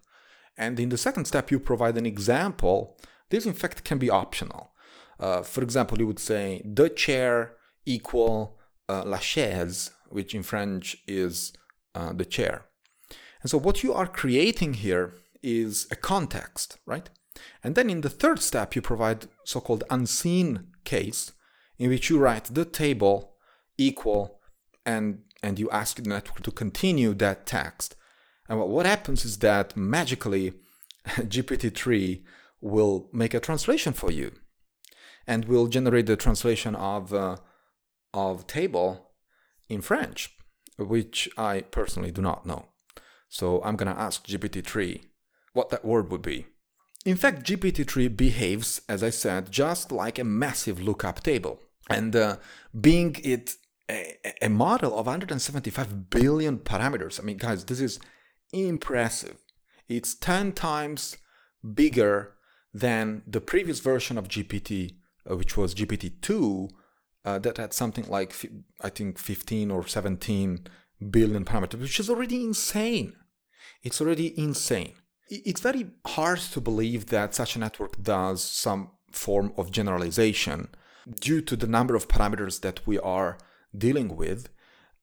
And 0.58 0.80
in 0.80 0.90
the 0.90 0.98
second 0.98 1.26
step, 1.26 1.52
you 1.52 1.60
provide 1.60 1.98
an 1.98 2.06
example. 2.06 2.98
This 3.30 3.46
in 3.46 3.54
fact 3.54 3.84
can 3.84 3.98
be 3.98 4.10
optional. 4.10 4.72
Uh, 5.20 5.42
for 5.42 5.62
example, 5.64 5.98
you 6.00 6.08
would 6.08 6.20
say 6.20 6.62
the 6.66 6.90
chair 6.90 7.56
equal 7.86 8.58
uh, 8.90 9.04
la 9.06 9.20
chaise, 9.20 9.92
which 10.10 10.36
in 10.36 10.44
French 10.44 10.98
is 11.08 11.54
uh, 11.94 12.14
the 12.14 12.26
chair. 12.26 12.66
And 13.42 13.50
so 13.50 13.58
what 13.58 13.84
you 13.84 13.94
are 13.94 14.08
creating 14.08 14.76
here 14.76 15.14
is 15.42 15.88
a 15.92 15.96
context, 15.96 16.78
right? 16.86 17.10
And 17.64 17.76
then 17.76 17.90
in 17.90 18.02
the 18.02 18.10
third 18.10 18.40
step, 18.40 18.76
you 18.76 18.82
provide 18.82 19.28
so-called 19.44 19.84
unseen 19.90 20.68
case 20.84 21.32
in 21.78 21.90
which 21.90 22.10
you 22.10 22.18
write 22.18 22.46
the 22.46 22.66
table 22.66 23.36
equal 23.78 24.40
and 24.86 25.20
and 25.44 25.60
you 25.60 25.70
ask 25.70 25.98
the 25.98 26.10
network 26.10 26.42
to 26.42 26.52
continue 26.52 27.14
that 27.14 27.46
text. 27.46 27.96
And 28.50 28.60
what 28.60 28.88
happens 28.88 29.26
is 29.26 29.38
that 29.40 29.78
magically 29.78 30.54
GPT-3 31.06 32.24
will 32.62 33.10
make 33.12 33.34
a 33.34 33.40
translation 33.40 33.94
for 33.94 34.12
you 34.12 34.32
and 35.28 35.46
will 35.46 35.68
generate 35.68 36.06
the 36.06 36.16
translation 36.16 36.76
of 36.76 37.14
uh, 37.14 37.38
of 38.14 38.48
table 38.48 39.12
in 39.70 39.82
French, 39.82 40.36
which 40.78 41.30
I 41.38 41.62
personally 41.62 42.12
do 42.12 42.22
not 42.22 42.46
know. 42.46 42.68
So 43.28 43.62
I'm 43.64 43.76
to 43.94 44.00
ask 44.00 44.26
GPT-3 44.26 45.02
what 45.54 45.70
that 45.70 45.84
word 45.84 46.12
would 46.12 46.22
be. 46.22 46.46
In 47.06 47.18
fact, 47.18 47.44
GPT-3 47.44 48.16
behaves, 48.16 48.82
as 48.88 49.04
I 49.04 49.10
said, 49.10 49.52
just 49.52 49.92
like 49.92 50.18
a 50.18 50.24
massive 50.24 50.82
lookup 50.82 51.22
table. 51.22 51.60
And 51.90 52.16
uh, 52.16 52.38
being 52.80 53.16
it 53.24 53.56
a, 53.90 54.18
a 54.42 54.50
model 54.50 54.98
of 54.98 55.06
175 55.06 56.10
billion 56.10 56.60
parameters, 56.60 57.20
I 57.20 57.24
mean, 57.24 57.38
guys, 57.38 57.66
this 57.66 57.80
is 57.80 58.00
impressive. 58.54 59.38
it's 59.88 60.16
10 60.16 60.54
times 60.54 61.18
bigger 61.74 62.35
than 62.76 63.24
the 63.26 63.40
previous 63.40 63.80
version 63.80 64.18
of 64.18 64.28
GPT, 64.28 64.96
uh, 65.30 65.38
which 65.38 65.56
was 65.56 65.74
GPT-2, 65.74 66.70
uh, 67.24 67.40
that 67.40 67.56
had 67.56 67.74
something 67.74 68.06
like, 68.10 68.36
I 68.82 68.90
think, 68.90 69.18
15 69.18 69.72
or 69.72 69.88
17 69.88 70.68
billion 71.10 71.46
parameters, 71.46 71.80
which 71.80 72.02
is 72.02 72.10
already 72.10 72.44
insane. 72.44 73.14
It's 73.82 74.02
already 74.02 74.38
insane. 74.38 74.96
It's 75.30 75.62
very 75.62 75.88
hard 76.06 76.40
to 76.40 76.60
believe 76.60 77.06
that 77.08 77.34
such 77.34 77.56
a 77.56 77.60
network 77.60 78.04
does 78.04 78.44
some 78.44 78.92
form 79.10 79.54
of 79.58 79.72
generalization 79.72 80.68
due 81.22 81.42
to 81.42 81.56
the 81.56 81.68
number 81.68 81.96
of 81.96 82.10
parameters 82.10 82.60
that 82.60 82.86
we 82.86 83.00
are 83.00 83.38
dealing 83.76 84.18
with. 84.18 84.50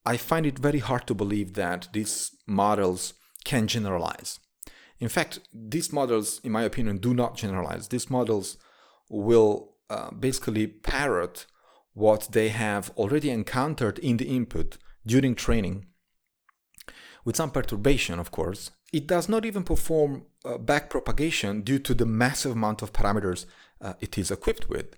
I 0.04 0.18
find 0.18 0.44
it 0.44 0.58
very 0.58 0.80
hard 0.80 1.06
to 1.06 1.14
believe 1.14 1.54
that 1.54 1.88
these 1.94 2.32
models 2.46 3.14
can 3.44 3.66
generalize. 3.66 4.40
In 4.98 5.08
fact, 5.08 5.40
these 5.52 5.92
models, 5.92 6.40
in 6.44 6.52
my 6.52 6.62
opinion, 6.62 6.98
do 6.98 7.12
not 7.14 7.36
generalize. 7.36 7.88
These 7.88 8.10
models 8.10 8.56
will 9.08 9.74
uh, 9.90 10.10
basically 10.10 10.66
parrot 10.66 11.46
what 11.94 12.28
they 12.32 12.48
have 12.48 12.90
already 12.96 13.30
encountered 13.30 13.98
in 13.98 14.16
the 14.16 14.24
input 14.24 14.78
during 15.04 15.34
training, 15.34 15.86
with 17.24 17.36
some 17.36 17.50
perturbation, 17.50 18.18
of 18.18 18.30
course. 18.30 18.70
It 18.92 19.06
does 19.06 19.28
not 19.28 19.44
even 19.44 19.64
perform 19.64 20.26
uh, 20.44 20.58
backpropagation 20.58 21.64
due 21.64 21.78
to 21.80 21.94
the 21.94 22.06
massive 22.06 22.52
amount 22.52 22.82
of 22.82 22.92
parameters 22.92 23.46
uh, 23.80 23.94
it 24.00 24.16
is 24.16 24.30
equipped 24.30 24.68
with. 24.68 24.96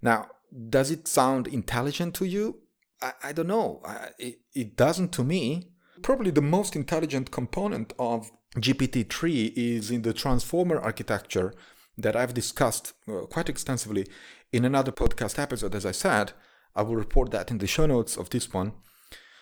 Now, 0.00 0.28
does 0.68 0.90
it 0.90 1.08
sound 1.08 1.46
intelligent 1.46 2.14
to 2.16 2.24
you? 2.24 2.60
I, 3.02 3.12
I 3.22 3.32
don't 3.32 3.48
know. 3.48 3.80
I, 3.84 4.08
it, 4.18 4.40
it 4.54 4.76
doesn't 4.76 5.12
to 5.12 5.24
me. 5.24 5.70
Probably 6.02 6.30
the 6.30 6.42
most 6.42 6.76
intelligent 6.76 7.30
component 7.30 7.92
of 7.98 8.30
GPT-3 8.56 9.52
is 9.56 9.90
in 9.90 10.02
the 10.02 10.12
transformer 10.12 10.78
architecture 10.78 11.52
that 11.98 12.16
I've 12.16 12.34
discussed 12.34 12.92
uh, 13.08 13.22
quite 13.22 13.48
extensively 13.48 14.06
in 14.52 14.64
another 14.64 14.92
podcast 14.92 15.38
episode. 15.38 15.74
As 15.74 15.86
I 15.86 15.92
said, 15.92 16.32
I 16.74 16.82
will 16.82 16.96
report 16.96 17.30
that 17.32 17.50
in 17.50 17.58
the 17.58 17.66
show 17.66 17.86
notes 17.86 18.16
of 18.16 18.30
this 18.30 18.52
one. 18.52 18.72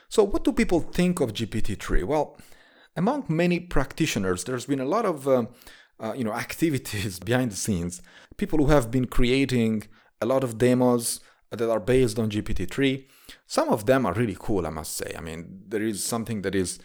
So, 0.09 0.23
what 0.25 0.45
do 0.45 0.53
people 0.53 0.81
think 0.81 1.21
of 1.21 1.33
GPT-3? 1.33 2.05
Well, 2.05 2.39
among 2.97 3.25
many 3.29 3.61
practitioners, 3.61 4.45
there's 4.45 4.67
been 4.67 4.81
a 4.81 4.87
lot 4.87 5.07
of 5.07 5.27
uh, 5.27 5.47
uh, 6.01 6.13
you 6.15 6.25
know 6.25 6.33
activities 6.47 7.19
behind 7.19 7.53
the 7.53 7.57
scenes. 7.57 8.03
People 8.37 8.59
who 8.59 8.67
have 8.67 8.91
been 8.91 9.07
creating 9.07 9.85
a 10.21 10.27
lot 10.27 10.45
of 10.45 10.59
demos 10.59 11.21
that 11.51 11.71
are 11.71 11.81
based 11.81 12.19
on 12.19 12.31
GPT-3. 12.31 13.05
Some 13.47 13.69
of 13.69 13.85
them 13.85 14.07
are 14.07 14.15
really 14.15 14.37
cool, 14.39 14.67
I 14.67 14.71
must 14.71 14.97
say. 14.97 15.15
I 15.17 15.21
mean, 15.21 15.65
there 15.69 15.83
is 15.83 16.03
something 16.03 16.43
that 16.43 16.55
is 16.55 16.79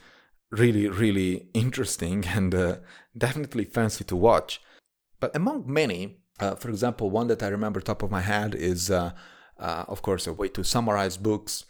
really, 0.51 0.87
really 0.87 1.49
interesting 1.53 2.25
and 2.35 2.53
uh, 2.53 2.77
definitely 3.17 3.65
fancy 3.65 4.03
to 4.05 4.15
watch. 4.15 4.61
But 5.19 5.35
among 5.35 5.71
many, 5.71 6.17
uh, 6.39 6.55
for 6.55 6.69
example, 6.69 7.09
one 7.09 7.27
that 7.27 7.43
I 7.43 7.47
remember 7.47 7.81
top 7.81 8.03
of 8.03 8.11
my 8.11 8.21
head 8.21 8.55
is, 8.55 8.91
uh, 8.91 9.11
uh 9.59 9.85
of 9.87 10.01
course, 10.01 10.27
a 10.27 10.33
way 10.33 10.49
to 10.49 10.63
summarize 10.63 11.17
books, 11.17 11.65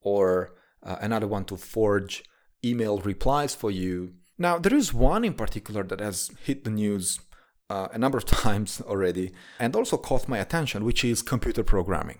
or 0.00 0.54
uh, 0.82 0.96
another 1.00 1.26
one 1.26 1.44
to 1.44 1.56
forge 1.56 2.24
email 2.64 2.98
replies 2.98 3.54
for 3.54 3.70
you. 3.70 4.14
Now, 4.38 4.58
there 4.58 4.74
is 4.74 4.94
one 4.94 5.24
in 5.24 5.34
particular 5.34 5.82
that 5.84 6.00
has 6.00 6.30
hit 6.44 6.64
the 6.64 6.70
news 6.70 7.20
uh, 7.68 7.88
a 7.92 7.98
number 7.98 8.18
of 8.18 8.24
times 8.44 8.80
already 8.82 9.32
and 9.58 9.74
also 9.76 9.96
caught 9.96 10.28
my 10.28 10.38
attention, 10.38 10.84
which 10.84 11.04
is 11.04 11.22
computer 11.22 11.62
programming. 11.62 12.18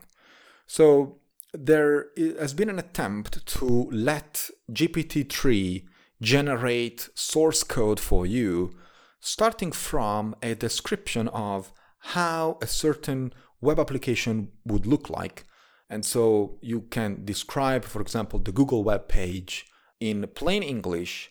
So, 0.66 1.16
there 1.52 2.06
has 2.38 2.54
been 2.54 2.70
an 2.70 2.78
attempt 2.78 3.44
to 3.44 3.88
let 3.90 4.50
GPT 4.70 5.28
3 5.28 5.84
generate 6.20 7.08
source 7.14 7.62
code 7.62 8.00
for 8.00 8.26
you, 8.26 8.74
starting 9.20 9.72
from 9.72 10.34
a 10.42 10.54
description 10.54 11.28
of 11.28 11.72
how 12.00 12.58
a 12.62 12.66
certain 12.66 13.32
web 13.60 13.78
application 13.78 14.48
would 14.64 14.86
look 14.86 15.10
like. 15.10 15.44
And 15.88 16.04
so 16.04 16.58
you 16.62 16.82
can 16.82 17.24
describe, 17.24 17.84
for 17.84 18.00
example, 18.00 18.38
the 18.38 18.52
Google 18.52 18.84
web 18.84 19.08
page 19.08 19.66
in 19.98 20.26
plain 20.34 20.62
English, 20.62 21.30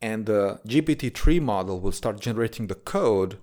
and 0.00 0.26
the 0.26 0.60
GPT-3 0.66 1.40
model 1.40 1.80
will 1.80 1.92
start 1.92 2.20
generating 2.20 2.66
the 2.66 2.74
code 2.74 3.38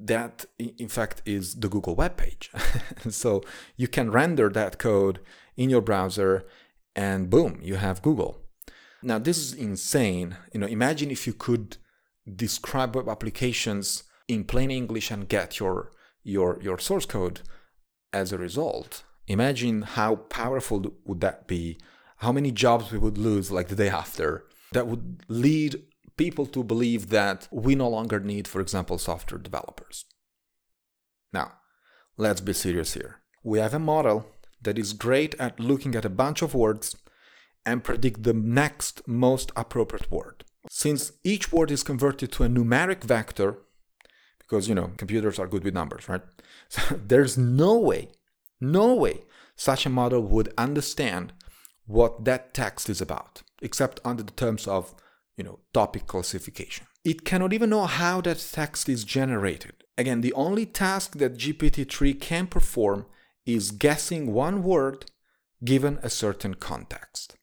that, 0.00 0.44
in 0.58 0.88
fact, 0.88 1.22
is 1.24 1.54
the 1.56 1.68
Google 1.68 1.94
web 1.94 2.16
page. 2.16 2.50
so 3.08 3.42
you 3.76 3.88
can 3.88 4.10
render 4.10 4.48
that 4.50 4.78
code 4.78 5.20
in 5.56 5.70
your 5.70 5.80
browser, 5.80 6.44
and 6.96 7.30
boom, 7.30 7.60
you 7.62 7.76
have 7.76 8.02
Google. 8.02 8.43
Now, 9.04 9.18
this 9.18 9.36
is 9.38 9.52
insane. 9.52 10.36
You 10.52 10.60
know, 10.60 10.66
imagine 10.66 11.10
if 11.10 11.26
you 11.26 11.34
could 11.34 11.76
describe 12.34 12.96
web 12.96 13.08
applications 13.08 14.04
in 14.28 14.44
plain 14.44 14.70
English 14.70 15.10
and 15.10 15.28
get 15.28 15.60
your 15.60 15.92
your 16.22 16.58
your 16.62 16.78
source 16.78 17.04
code 17.04 17.40
as 18.12 18.32
a 18.32 18.38
result. 18.38 19.04
Imagine 19.26 19.82
how 19.82 20.16
powerful 20.16 20.84
would 21.04 21.20
that 21.20 21.46
be? 21.46 21.78
How 22.18 22.32
many 22.32 22.50
jobs 22.50 22.90
we 22.90 22.98
would 22.98 23.18
lose 23.18 23.50
like 23.50 23.68
the 23.68 23.76
day 23.76 23.90
after? 23.90 24.46
That 24.72 24.86
would 24.86 25.22
lead 25.28 25.82
people 26.16 26.46
to 26.46 26.64
believe 26.64 27.10
that 27.10 27.48
we 27.50 27.74
no 27.74 27.88
longer 27.88 28.20
need, 28.20 28.48
for 28.48 28.60
example, 28.60 28.96
software 28.98 29.40
developers. 29.40 30.06
Now, 31.32 31.52
let's 32.16 32.40
be 32.40 32.54
serious 32.54 32.94
here. 32.94 33.20
We 33.42 33.58
have 33.58 33.74
a 33.74 33.78
model 33.78 34.26
that 34.62 34.78
is 34.78 34.94
great 34.94 35.34
at 35.38 35.60
looking 35.60 35.94
at 35.94 36.04
a 36.06 36.16
bunch 36.22 36.40
of 36.40 36.54
words 36.54 36.96
and 37.66 37.84
predict 37.84 38.22
the 38.22 38.34
next 38.34 39.06
most 39.06 39.50
appropriate 39.56 40.10
word. 40.10 40.44
Since 40.68 41.12
each 41.22 41.52
word 41.52 41.70
is 41.70 41.82
converted 41.82 42.32
to 42.32 42.44
a 42.44 42.48
numeric 42.48 43.04
vector, 43.04 43.58
because 44.38 44.68
you 44.68 44.74
know 44.74 44.92
computers 44.96 45.38
are 45.38 45.46
good 45.46 45.64
with 45.64 45.74
numbers, 45.74 46.08
right? 46.08 46.22
So 46.68 46.96
there's 46.96 47.36
no 47.36 47.78
way, 47.78 48.08
no 48.60 48.94
way 48.94 49.24
such 49.56 49.86
a 49.86 49.90
model 49.90 50.22
would 50.22 50.52
understand 50.56 51.32
what 51.86 52.24
that 52.24 52.54
text 52.54 52.88
is 52.88 53.00
about, 53.00 53.42
except 53.60 54.00
under 54.04 54.22
the 54.22 54.32
terms 54.32 54.66
of 54.66 54.94
you 55.36 55.44
know 55.44 55.60
topic 55.72 56.06
classification. 56.06 56.86
It 57.04 57.24
cannot 57.24 57.52
even 57.52 57.70
know 57.70 57.84
how 57.84 58.22
that 58.22 58.46
text 58.52 58.88
is 58.88 59.04
generated. 59.04 59.84
Again, 59.98 60.22
the 60.22 60.32
only 60.32 60.66
task 60.66 61.18
that 61.18 61.36
GPT-3 61.36 62.18
can 62.20 62.46
perform 62.46 63.06
is 63.46 63.70
guessing 63.70 64.32
one 64.32 64.62
word 64.62 65.04
given 65.64 65.98
a 66.02 66.10
certain 66.10 66.54
context. 66.54 67.36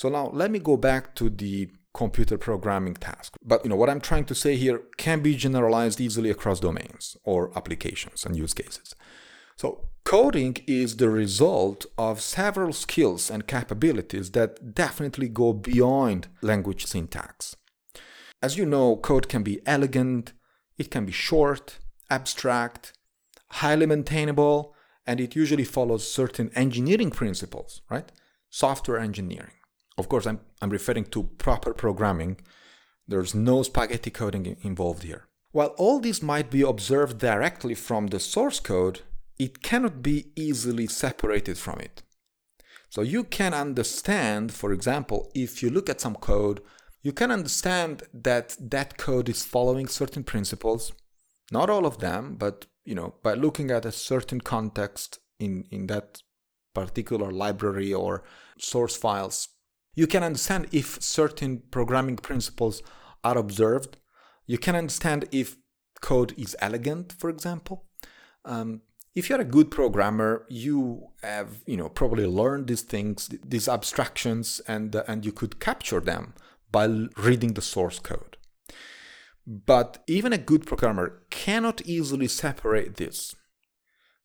So 0.00 0.08
now 0.08 0.30
let 0.32 0.50
me 0.50 0.58
go 0.60 0.78
back 0.78 1.14
to 1.16 1.28
the 1.28 1.68
computer 1.92 2.38
programming 2.38 2.94
task. 2.94 3.36
But 3.44 3.62
you 3.62 3.68
know 3.68 3.76
what 3.76 3.90
I'm 3.90 4.00
trying 4.00 4.24
to 4.30 4.34
say 4.34 4.56
here 4.56 4.80
can 4.96 5.20
be 5.20 5.36
generalized 5.36 6.00
easily 6.00 6.30
across 6.30 6.58
domains 6.58 7.18
or 7.22 7.52
applications 7.54 8.24
and 8.24 8.34
use 8.34 8.54
cases. 8.54 8.94
So 9.58 9.88
coding 10.06 10.56
is 10.66 10.96
the 10.96 11.10
result 11.10 11.84
of 11.98 12.22
several 12.22 12.72
skills 12.72 13.30
and 13.30 13.46
capabilities 13.46 14.30
that 14.30 14.74
definitely 14.74 15.28
go 15.28 15.52
beyond 15.52 16.28
language 16.40 16.86
syntax. 16.86 17.54
As 18.42 18.56
you 18.56 18.64
know, 18.64 18.96
code 18.96 19.28
can 19.28 19.42
be 19.42 19.60
elegant, 19.66 20.32
it 20.78 20.90
can 20.90 21.04
be 21.04 21.12
short, 21.12 21.78
abstract, 22.08 22.94
highly 23.50 23.84
maintainable, 23.84 24.74
and 25.06 25.20
it 25.20 25.36
usually 25.36 25.64
follows 25.64 26.10
certain 26.10 26.50
engineering 26.54 27.10
principles, 27.10 27.82
right? 27.90 28.10
Software 28.48 28.98
engineering. 28.98 29.59
Of 29.98 30.08
course, 30.08 30.26
I'm, 30.26 30.40
I'm 30.62 30.70
referring 30.70 31.04
to 31.06 31.24
proper 31.38 31.74
programming. 31.74 32.40
There's 33.06 33.34
no 33.34 33.62
spaghetti 33.62 34.10
coding 34.10 34.56
involved 34.62 35.02
here. 35.02 35.26
While 35.52 35.74
all 35.78 36.00
this 36.00 36.22
might 36.22 36.50
be 36.50 36.62
observed 36.62 37.18
directly 37.18 37.74
from 37.74 38.06
the 38.06 38.20
source 38.20 38.60
code, 38.60 39.00
it 39.38 39.62
cannot 39.62 40.02
be 40.02 40.32
easily 40.36 40.86
separated 40.86 41.58
from 41.58 41.80
it. 41.80 42.02
So 42.88 43.02
you 43.02 43.24
can 43.24 43.54
understand, 43.54 44.52
for 44.52 44.72
example, 44.72 45.30
if 45.34 45.62
you 45.62 45.70
look 45.70 45.88
at 45.88 46.00
some 46.00 46.16
code, 46.16 46.60
you 47.02 47.12
can 47.12 47.30
understand 47.30 48.02
that 48.12 48.56
that 48.60 48.98
code 48.98 49.28
is 49.28 49.44
following 49.44 49.86
certain 49.86 50.22
principles, 50.24 50.92
not 51.50 51.70
all 51.70 51.86
of 51.86 51.98
them, 51.98 52.36
but 52.36 52.66
you 52.84 52.94
know, 52.94 53.14
by 53.22 53.34
looking 53.34 53.70
at 53.70 53.86
a 53.86 53.92
certain 53.92 54.40
context 54.40 55.18
in, 55.38 55.64
in 55.70 55.86
that 55.86 56.22
particular 56.74 57.30
library 57.30 57.92
or 57.94 58.22
source 58.58 58.96
files, 58.96 59.48
you 59.94 60.06
can 60.06 60.22
understand 60.22 60.68
if 60.72 61.02
certain 61.02 61.62
programming 61.70 62.16
principles 62.16 62.82
are 63.24 63.36
observed. 63.36 63.98
You 64.46 64.58
can 64.58 64.76
understand 64.76 65.26
if 65.32 65.56
code 66.00 66.34
is 66.38 66.56
elegant, 66.60 67.12
for 67.12 67.28
example. 67.30 67.84
Um, 68.44 68.82
if 69.14 69.28
you're 69.28 69.40
a 69.40 69.44
good 69.44 69.70
programmer, 69.70 70.46
you 70.48 71.08
have 71.22 71.62
you 71.66 71.76
know 71.76 71.88
probably 71.88 72.26
learned 72.26 72.68
these 72.68 72.82
things, 72.82 73.28
these 73.44 73.68
abstractions, 73.68 74.60
and 74.66 74.94
uh, 74.94 75.02
and 75.08 75.24
you 75.26 75.32
could 75.32 75.60
capture 75.60 76.00
them 76.00 76.34
by 76.70 76.86
reading 77.16 77.54
the 77.54 77.62
source 77.62 77.98
code. 77.98 78.36
But 79.46 80.02
even 80.06 80.32
a 80.32 80.38
good 80.38 80.66
programmer 80.66 81.22
cannot 81.30 81.82
easily 81.84 82.28
separate 82.28 82.96
this. 82.96 83.34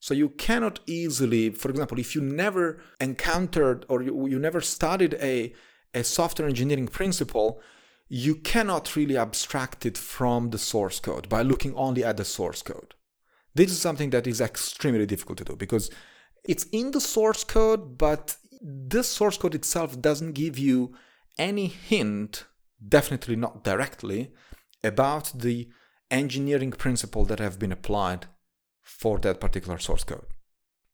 So 0.00 0.14
you 0.14 0.30
cannot 0.30 0.80
easily, 0.86 1.50
for 1.50 1.70
example, 1.70 1.98
if 1.98 2.14
you 2.14 2.20
never 2.20 2.80
encountered 3.00 3.86
or 3.88 4.02
you, 4.02 4.26
you 4.26 4.38
never 4.38 4.60
studied 4.60 5.14
a, 5.14 5.54
a 5.94 6.04
software 6.04 6.48
engineering 6.48 6.88
principle, 6.88 7.60
you 8.08 8.36
cannot 8.36 8.94
really 8.94 9.16
abstract 9.16 9.84
it 9.84 9.98
from 9.98 10.50
the 10.50 10.58
source 10.58 11.00
code 11.00 11.28
by 11.28 11.42
looking 11.42 11.74
only 11.74 12.04
at 12.04 12.16
the 12.16 12.24
source 12.24 12.62
code. 12.62 12.94
This 13.54 13.70
is 13.70 13.80
something 13.80 14.10
that 14.10 14.26
is 14.26 14.40
extremely 14.40 15.06
difficult 15.06 15.38
to 15.38 15.44
do 15.44 15.56
because 15.56 15.90
it's 16.44 16.64
in 16.64 16.92
the 16.92 17.00
source 17.00 17.42
code, 17.42 17.98
but 17.98 18.36
this 18.62 19.08
source 19.08 19.38
code 19.38 19.54
itself 19.54 20.00
doesn't 20.00 20.32
give 20.32 20.58
you 20.58 20.94
any 21.38 21.66
hint, 21.66 22.44
definitely 22.86 23.36
not 23.36 23.64
directly, 23.64 24.32
about 24.84 25.32
the 25.34 25.68
engineering 26.10 26.70
principle 26.70 27.24
that 27.24 27.40
have 27.40 27.58
been 27.58 27.72
applied 27.72 28.26
for 28.86 29.18
that 29.18 29.40
particular 29.40 29.78
source 29.78 30.04
code. 30.04 30.26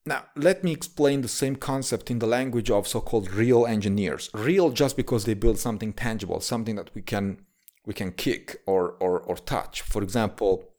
Now, 0.04 0.24
let 0.34 0.64
me 0.64 0.72
explain 0.72 1.20
the 1.20 1.28
same 1.28 1.54
concept 1.54 2.10
in 2.10 2.18
the 2.18 2.26
language 2.26 2.70
of 2.70 2.88
so-called 2.88 3.30
real 3.30 3.66
engineers. 3.66 4.30
Real 4.34 4.70
just 4.70 4.96
because 4.96 5.24
they 5.24 5.34
build 5.34 5.58
something 5.58 5.92
tangible, 5.92 6.40
something 6.40 6.74
that 6.76 6.92
we 6.94 7.02
can 7.02 7.38
we 7.84 7.94
can 7.94 8.12
kick 8.12 8.62
or 8.66 8.96
or, 8.98 9.20
or 9.20 9.36
touch. 9.36 9.82
For 9.82 10.02
example, 10.02 10.72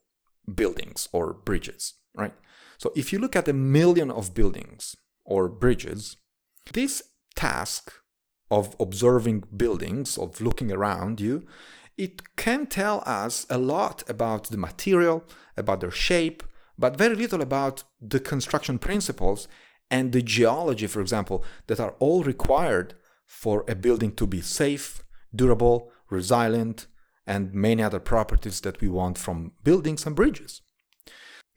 buildings 0.52 1.08
or 1.12 1.32
bridges, 1.32 1.94
right? 2.14 2.34
So 2.76 2.92
if 2.94 3.12
you 3.12 3.18
look 3.18 3.36
at 3.36 3.48
a 3.48 3.54
million 3.54 4.10
of 4.10 4.34
buildings 4.34 4.94
or 5.24 5.48
bridges, 5.48 6.16
this 6.72 7.02
task 7.34 7.92
of 8.50 8.76
observing 8.78 9.44
buildings, 9.56 10.18
of 10.18 10.40
looking 10.40 10.70
around 10.70 11.20
you, 11.20 11.46
it 11.96 12.36
can 12.36 12.66
tell 12.66 13.02
us 13.06 13.46
a 13.48 13.56
lot 13.56 14.02
about 14.08 14.48
the 14.48 14.58
material, 14.58 15.24
about 15.56 15.80
their 15.80 15.90
shape, 15.90 16.42
but 16.78 16.96
very 16.96 17.14
little 17.14 17.40
about 17.40 17.84
the 18.00 18.20
construction 18.20 18.78
principles 18.78 19.48
and 19.90 20.12
the 20.12 20.22
geology, 20.22 20.86
for 20.86 21.00
example, 21.00 21.44
that 21.66 21.80
are 21.80 21.94
all 21.98 22.22
required 22.24 22.94
for 23.26 23.64
a 23.68 23.74
building 23.74 24.12
to 24.12 24.26
be 24.26 24.40
safe, 24.40 25.02
durable, 25.34 25.90
resilient, 26.10 26.86
and 27.26 27.54
many 27.54 27.82
other 27.82 28.00
properties 28.00 28.60
that 28.62 28.80
we 28.80 28.88
want 28.88 29.18
from 29.18 29.52
buildings 29.62 30.06
and 30.06 30.16
bridges. 30.16 30.62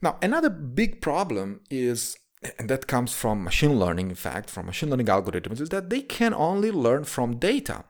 Now, 0.00 0.16
another 0.22 0.50
big 0.50 1.00
problem 1.00 1.60
is, 1.70 2.16
and 2.58 2.68
that 2.70 2.86
comes 2.86 3.12
from 3.12 3.42
machine 3.42 3.78
learning, 3.78 4.10
in 4.10 4.16
fact, 4.16 4.48
from 4.48 4.66
machine 4.66 4.90
learning 4.90 5.06
algorithms, 5.06 5.60
is 5.60 5.70
that 5.70 5.90
they 5.90 6.02
can 6.02 6.32
only 6.32 6.70
learn 6.70 7.04
from 7.04 7.38
data. 7.38 7.84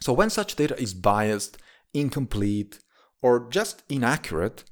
So 0.00 0.12
when 0.12 0.30
such 0.30 0.56
data 0.56 0.78
is 0.80 0.94
biased, 0.94 1.58
incomplete, 1.94 2.80
or 3.22 3.48
just 3.48 3.82
inaccurate, 3.88 4.64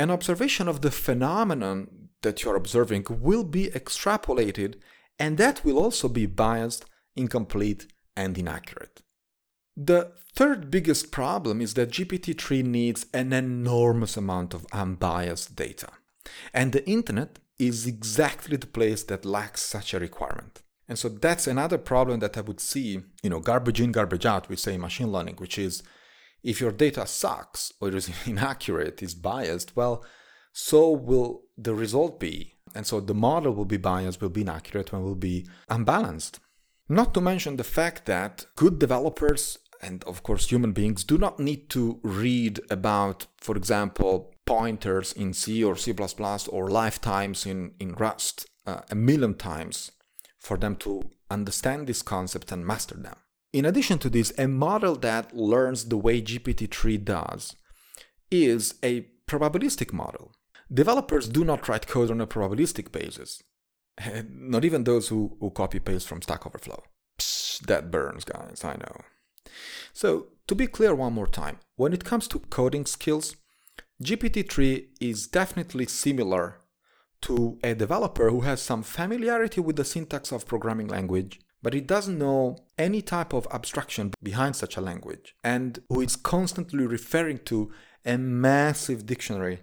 an 0.00 0.10
observation 0.10 0.66
of 0.66 0.80
the 0.80 0.90
phenomenon 0.90 2.08
that 2.22 2.42
you're 2.42 2.56
observing 2.56 3.04
will 3.10 3.44
be 3.44 3.68
extrapolated, 3.68 4.74
and 5.18 5.36
that 5.36 5.64
will 5.64 5.78
also 5.78 6.08
be 6.08 6.26
biased, 6.26 6.86
incomplete, 7.14 7.86
and 8.16 8.38
inaccurate. 8.38 9.02
The 9.76 10.12
third 10.34 10.70
biggest 10.70 11.12
problem 11.12 11.60
is 11.60 11.74
that 11.74 11.90
GPT-3 11.90 12.64
needs 12.64 13.06
an 13.12 13.32
enormous 13.32 14.16
amount 14.16 14.54
of 14.54 14.66
unbiased 14.72 15.54
data. 15.54 15.88
And 16.54 16.72
the 16.72 16.86
internet 16.88 17.38
is 17.58 17.86
exactly 17.86 18.56
the 18.56 18.66
place 18.66 19.02
that 19.04 19.24
lacks 19.24 19.62
such 19.62 19.92
a 19.92 20.00
requirement. 20.00 20.62
And 20.88 20.98
so 20.98 21.08
that's 21.08 21.46
another 21.46 21.78
problem 21.78 22.20
that 22.20 22.36
I 22.38 22.40
would 22.40 22.60
see, 22.60 23.00
you 23.22 23.30
know, 23.30 23.40
garbage 23.40 23.80
in, 23.80 23.92
garbage 23.92 24.26
out, 24.26 24.48
we 24.48 24.56
say 24.56 24.74
in 24.74 24.80
machine 24.80 25.12
learning, 25.12 25.36
which 25.36 25.58
is 25.58 25.82
if 26.42 26.60
your 26.60 26.72
data 26.72 27.06
sucks 27.06 27.72
or 27.80 27.88
is 27.94 28.10
inaccurate, 28.26 29.02
is 29.02 29.14
biased, 29.14 29.76
well, 29.76 30.04
so 30.52 30.90
will 30.90 31.42
the 31.56 31.74
result 31.74 32.18
be. 32.18 32.54
And 32.74 32.86
so 32.86 33.00
the 33.00 33.14
model 33.14 33.52
will 33.52 33.64
be 33.64 33.76
biased, 33.76 34.20
will 34.20 34.28
be 34.28 34.42
inaccurate, 34.42 34.92
and 34.92 35.02
will 35.02 35.16
be 35.16 35.46
unbalanced. 35.68 36.38
Not 36.88 37.14
to 37.14 37.20
mention 37.20 37.56
the 37.56 37.64
fact 37.64 38.06
that 38.06 38.46
good 38.56 38.78
developers 38.78 39.58
and 39.82 40.04
of 40.04 40.22
course 40.22 40.50
human 40.50 40.72
beings 40.72 41.04
do 41.04 41.18
not 41.18 41.38
need 41.38 41.68
to 41.70 42.00
read 42.02 42.60
about, 42.70 43.26
for 43.38 43.56
example, 43.56 44.34
pointers 44.46 45.12
in 45.12 45.32
C 45.32 45.64
or 45.64 45.76
C++ 45.76 45.94
or 46.48 46.70
lifetimes 46.70 47.46
in, 47.46 47.72
in 47.78 47.92
Rust 47.94 48.46
uh, 48.66 48.80
a 48.90 48.94
million 48.94 49.34
times 49.34 49.92
for 50.38 50.56
them 50.56 50.76
to 50.76 51.10
understand 51.30 51.86
this 51.86 52.02
concept 52.02 52.52
and 52.52 52.66
master 52.66 52.96
them. 52.96 53.16
In 53.52 53.64
addition 53.64 53.98
to 53.98 54.10
this, 54.10 54.32
a 54.38 54.46
model 54.46 54.94
that 54.96 55.36
learns 55.36 55.86
the 55.86 55.96
way 55.96 56.22
GPT-3 56.22 57.04
does 57.04 57.56
is 58.30 58.74
a 58.82 59.08
probabilistic 59.26 59.92
model. 59.92 60.32
Developers 60.72 61.28
do 61.28 61.44
not 61.44 61.68
write 61.68 61.88
code 61.88 62.10
on 62.12 62.20
a 62.20 62.26
probabilistic 62.28 62.92
basis. 62.92 63.42
Not 64.30 64.64
even 64.64 64.84
those 64.84 65.08
who, 65.08 65.36
who 65.40 65.50
copy 65.50 65.80
paste 65.80 66.06
from 66.06 66.22
Stack 66.22 66.46
Overflow. 66.46 66.82
Psh, 67.18 67.66
that 67.66 67.90
burns, 67.90 68.24
guys, 68.24 68.62
I 68.64 68.74
know. 68.76 69.00
So, 69.92 70.28
to 70.46 70.54
be 70.54 70.68
clear 70.68 70.94
one 70.94 71.12
more 71.12 71.26
time, 71.26 71.58
when 71.74 71.92
it 71.92 72.04
comes 72.04 72.28
to 72.28 72.38
coding 72.38 72.86
skills, 72.86 73.36
GPT-3 74.02 74.86
is 75.00 75.26
definitely 75.26 75.86
similar 75.86 76.60
to 77.22 77.58
a 77.64 77.74
developer 77.74 78.30
who 78.30 78.40
has 78.42 78.62
some 78.62 78.82
familiarity 78.82 79.60
with 79.60 79.76
the 79.76 79.84
syntax 79.84 80.32
of 80.32 80.46
programming 80.46 80.86
language 80.86 81.40
but 81.62 81.74
he 81.74 81.80
doesn't 81.80 82.18
know 82.18 82.56
any 82.78 83.02
type 83.02 83.32
of 83.32 83.46
abstraction 83.52 84.12
behind 84.22 84.56
such 84.56 84.76
a 84.76 84.80
language, 84.80 85.34
and 85.44 85.80
who 85.88 86.00
is 86.00 86.16
constantly 86.16 86.86
referring 86.86 87.38
to 87.46 87.70
a 88.04 88.16
massive 88.16 89.06
dictionary 89.06 89.60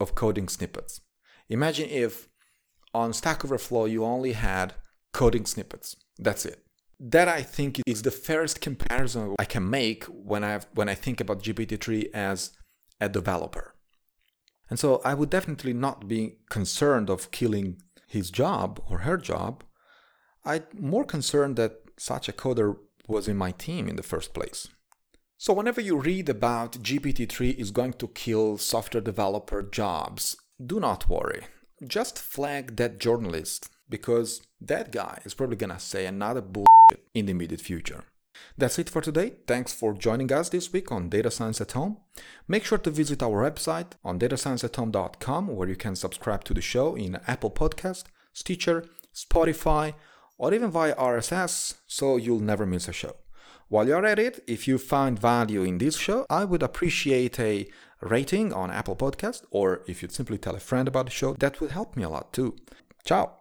of 0.00 0.14
coding 0.14 0.48
snippets. 0.48 1.00
Imagine 1.48 1.88
if 1.88 2.28
on 2.94 3.12
Stack 3.12 3.44
Overflow 3.44 3.86
you 3.86 4.04
only 4.04 4.32
had 4.32 4.74
coding 5.12 5.46
snippets. 5.46 5.96
That's 6.18 6.44
it. 6.44 6.64
That 7.00 7.28
I 7.28 7.42
think 7.42 7.80
is 7.86 8.02
the 8.02 8.10
fairest 8.10 8.60
comparison 8.60 9.34
I 9.38 9.44
can 9.44 9.68
make 9.70 10.04
when 10.04 10.42
I 10.44 10.60
when 10.74 10.88
I 10.88 10.94
think 10.94 11.20
about 11.20 11.42
GPT-3 11.42 12.10
as 12.12 12.50
a 13.00 13.08
developer. 13.08 13.74
And 14.68 14.78
so 14.78 15.00
I 15.04 15.14
would 15.14 15.30
definitely 15.30 15.72
not 15.72 16.08
be 16.08 16.38
concerned 16.50 17.08
of 17.08 17.30
killing 17.30 17.80
his 18.06 18.30
job 18.30 18.82
or 18.88 18.98
her 18.98 19.16
job 19.16 19.62
I'm 20.48 20.64
more 20.80 21.04
concerned 21.04 21.56
that 21.56 21.82
such 21.98 22.26
a 22.26 22.32
coder 22.32 22.78
was 23.06 23.28
in 23.28 23.36
my 23.36 23.50
team 23.50 23.86
in 23.86 23.96
the 23.96 24.02
first 24.02 24.32
place. 24.32 24.66
So, 25.36 25.52
whenever 25.52 25.82
you 25.82 26.00
read 26.00 26.30
about 26.30 26.82
GPT-3 26.82 27.56
is 27.56 27.70
going 27.70 27.92
to 27.94 28.08
kill 28.08 28.56
software 28.56 29.02
developer 29.02 29.62
jobs, 29.62 30.38
do 30.64 30.80
not 30.80 31.06
worry. 31.06 31.42
Just 31.86 32.18
flag 32.18 32.76
that 32.76 32.98
journalist 32.98 33.68
because 33.90 34.40
that 34.58 34.90
guy 34.90 35.20
is 35.26 35.34
probably 35.34 35.56
gonna 35.56 35.78
say 35.78 36.06
another 36.06 36.40
bullshit 36.40 37.04
in 37.14 37.26
the 37.26 37.32
immediate 37.32 37.60
future. 37.60 38.04
That's 38.56 38.78
it 38.78 38.88
for 38.88 39.02
today. 39.02 39.34
Thanks 39.46 39.72
for 39.72 39.92
joining 39.92 40.32
us 40.32 40.48
this 40.48 40.72
week 40.72 40.90
on 40.90 41.10
Data 41.10 41.30
Science 41.30 41.60
at 41.60 41.72
Home. 41.72 41.98
Make 42.48 42.64
sure 42.64 42.78
to 42.78 42.90
visit 42.90 43.22
our 43.22 43.50
website 43.50 43.92
on 44.02 44.18
datascienceathome.com 44.18 45.48
where 45.48 45.68
you 45.68 45.76
can 45.76 45.94
subscribe 45.94 46.44
to 46.44 46.54
the 46.54 46.62
show 46.62 46.94
in 46.94 47.20
Apple 47.26 47.50
Podcast, 47.50 48.04
Stitcher, 48.32 48.86
Spotify, 49.14 49.94
or 50.38 50.54
even 50.54 50.70
via 50.70 50.94
RSS 50.96 51.74
so 51.86 52.16
you'll 52.16 52.40
never 52.40 52.64
miss 52.64 52.88
a 52.88 52.92
show. 52.92 53.16
While 53.68 53.86
you're 53.86 54.06
at 54.06 54.18
it, 54.18 54.42
if 54.46 54.66
you 54.66 54.78
find 54.78 55.18
value 55.18 55.62
in 55.62 55.76
this 55.76 55.96
show, 55.98 56.24
I 56.30 56.44
would 56.44 56.62
appreciate 56.62 57.38
a 57.38 57.68
rating 58.00 58.52
on 58.52 58.70
Apple 58.70 58.96
Podcast, 58.96 59.44
or 59.50 59.82
if 59.86 60.00
you'd 60.00 60.12
simply 60.12 60.38
tell 60.38 60.54
a 60.54 60.60
friend 60.60 60.88
about 60.88 61.06
the 61.06 61.10
show, 61.10 61.34
that 61.34 61.60
would 61.60 61.72
help 61.72 61.96
me 61.96 62.02
a 62.04 62.08
lot 62.08 62.32
too. 62.32 62.56
Ciao. 63.04 63.32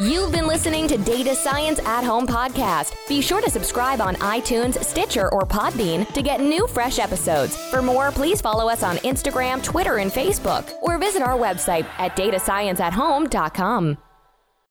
You've 0.00 0.30
been 0.30 0.46
listening 0.46 0.86
to 0.88 0.96
Data 0.96 1.34
Science 1.34 1.80
at 1.80 2.04
Home 2.04 2.24
podcast. 2.24 2.94
Be 3.08 3.20
sure 3.20 3.40
to 3.40 3.50
subscribe 3.50 4.00
on 4.00 4.14
iTunes, 4.16 4.82
Stitcher, 4.84 5.28
or 5.32 5.42
Podbean 5.42 6.06
to 6.14 6.22
get 6.22 6.40
new 6.40 6.68
fresh 6.68 7.00
episodes. 7.00 7.56
For 7.70 7.82
more, 7.82 8.12
please 8.12 8.40
follow 8.40 8.68
us 8.68 8.84
on 8.84 8.98
Instagram, 8.98 9.60
Twitter, 9.62 9.98
and 9.98 10.12
Facebook, 10.12 10.72
or 10.82 10.98
visit 10.98 11.20
our 11.20 11.36
website 11.36 11.84
at 11.98 12.16
datascienceathome.com. 12.16 13.98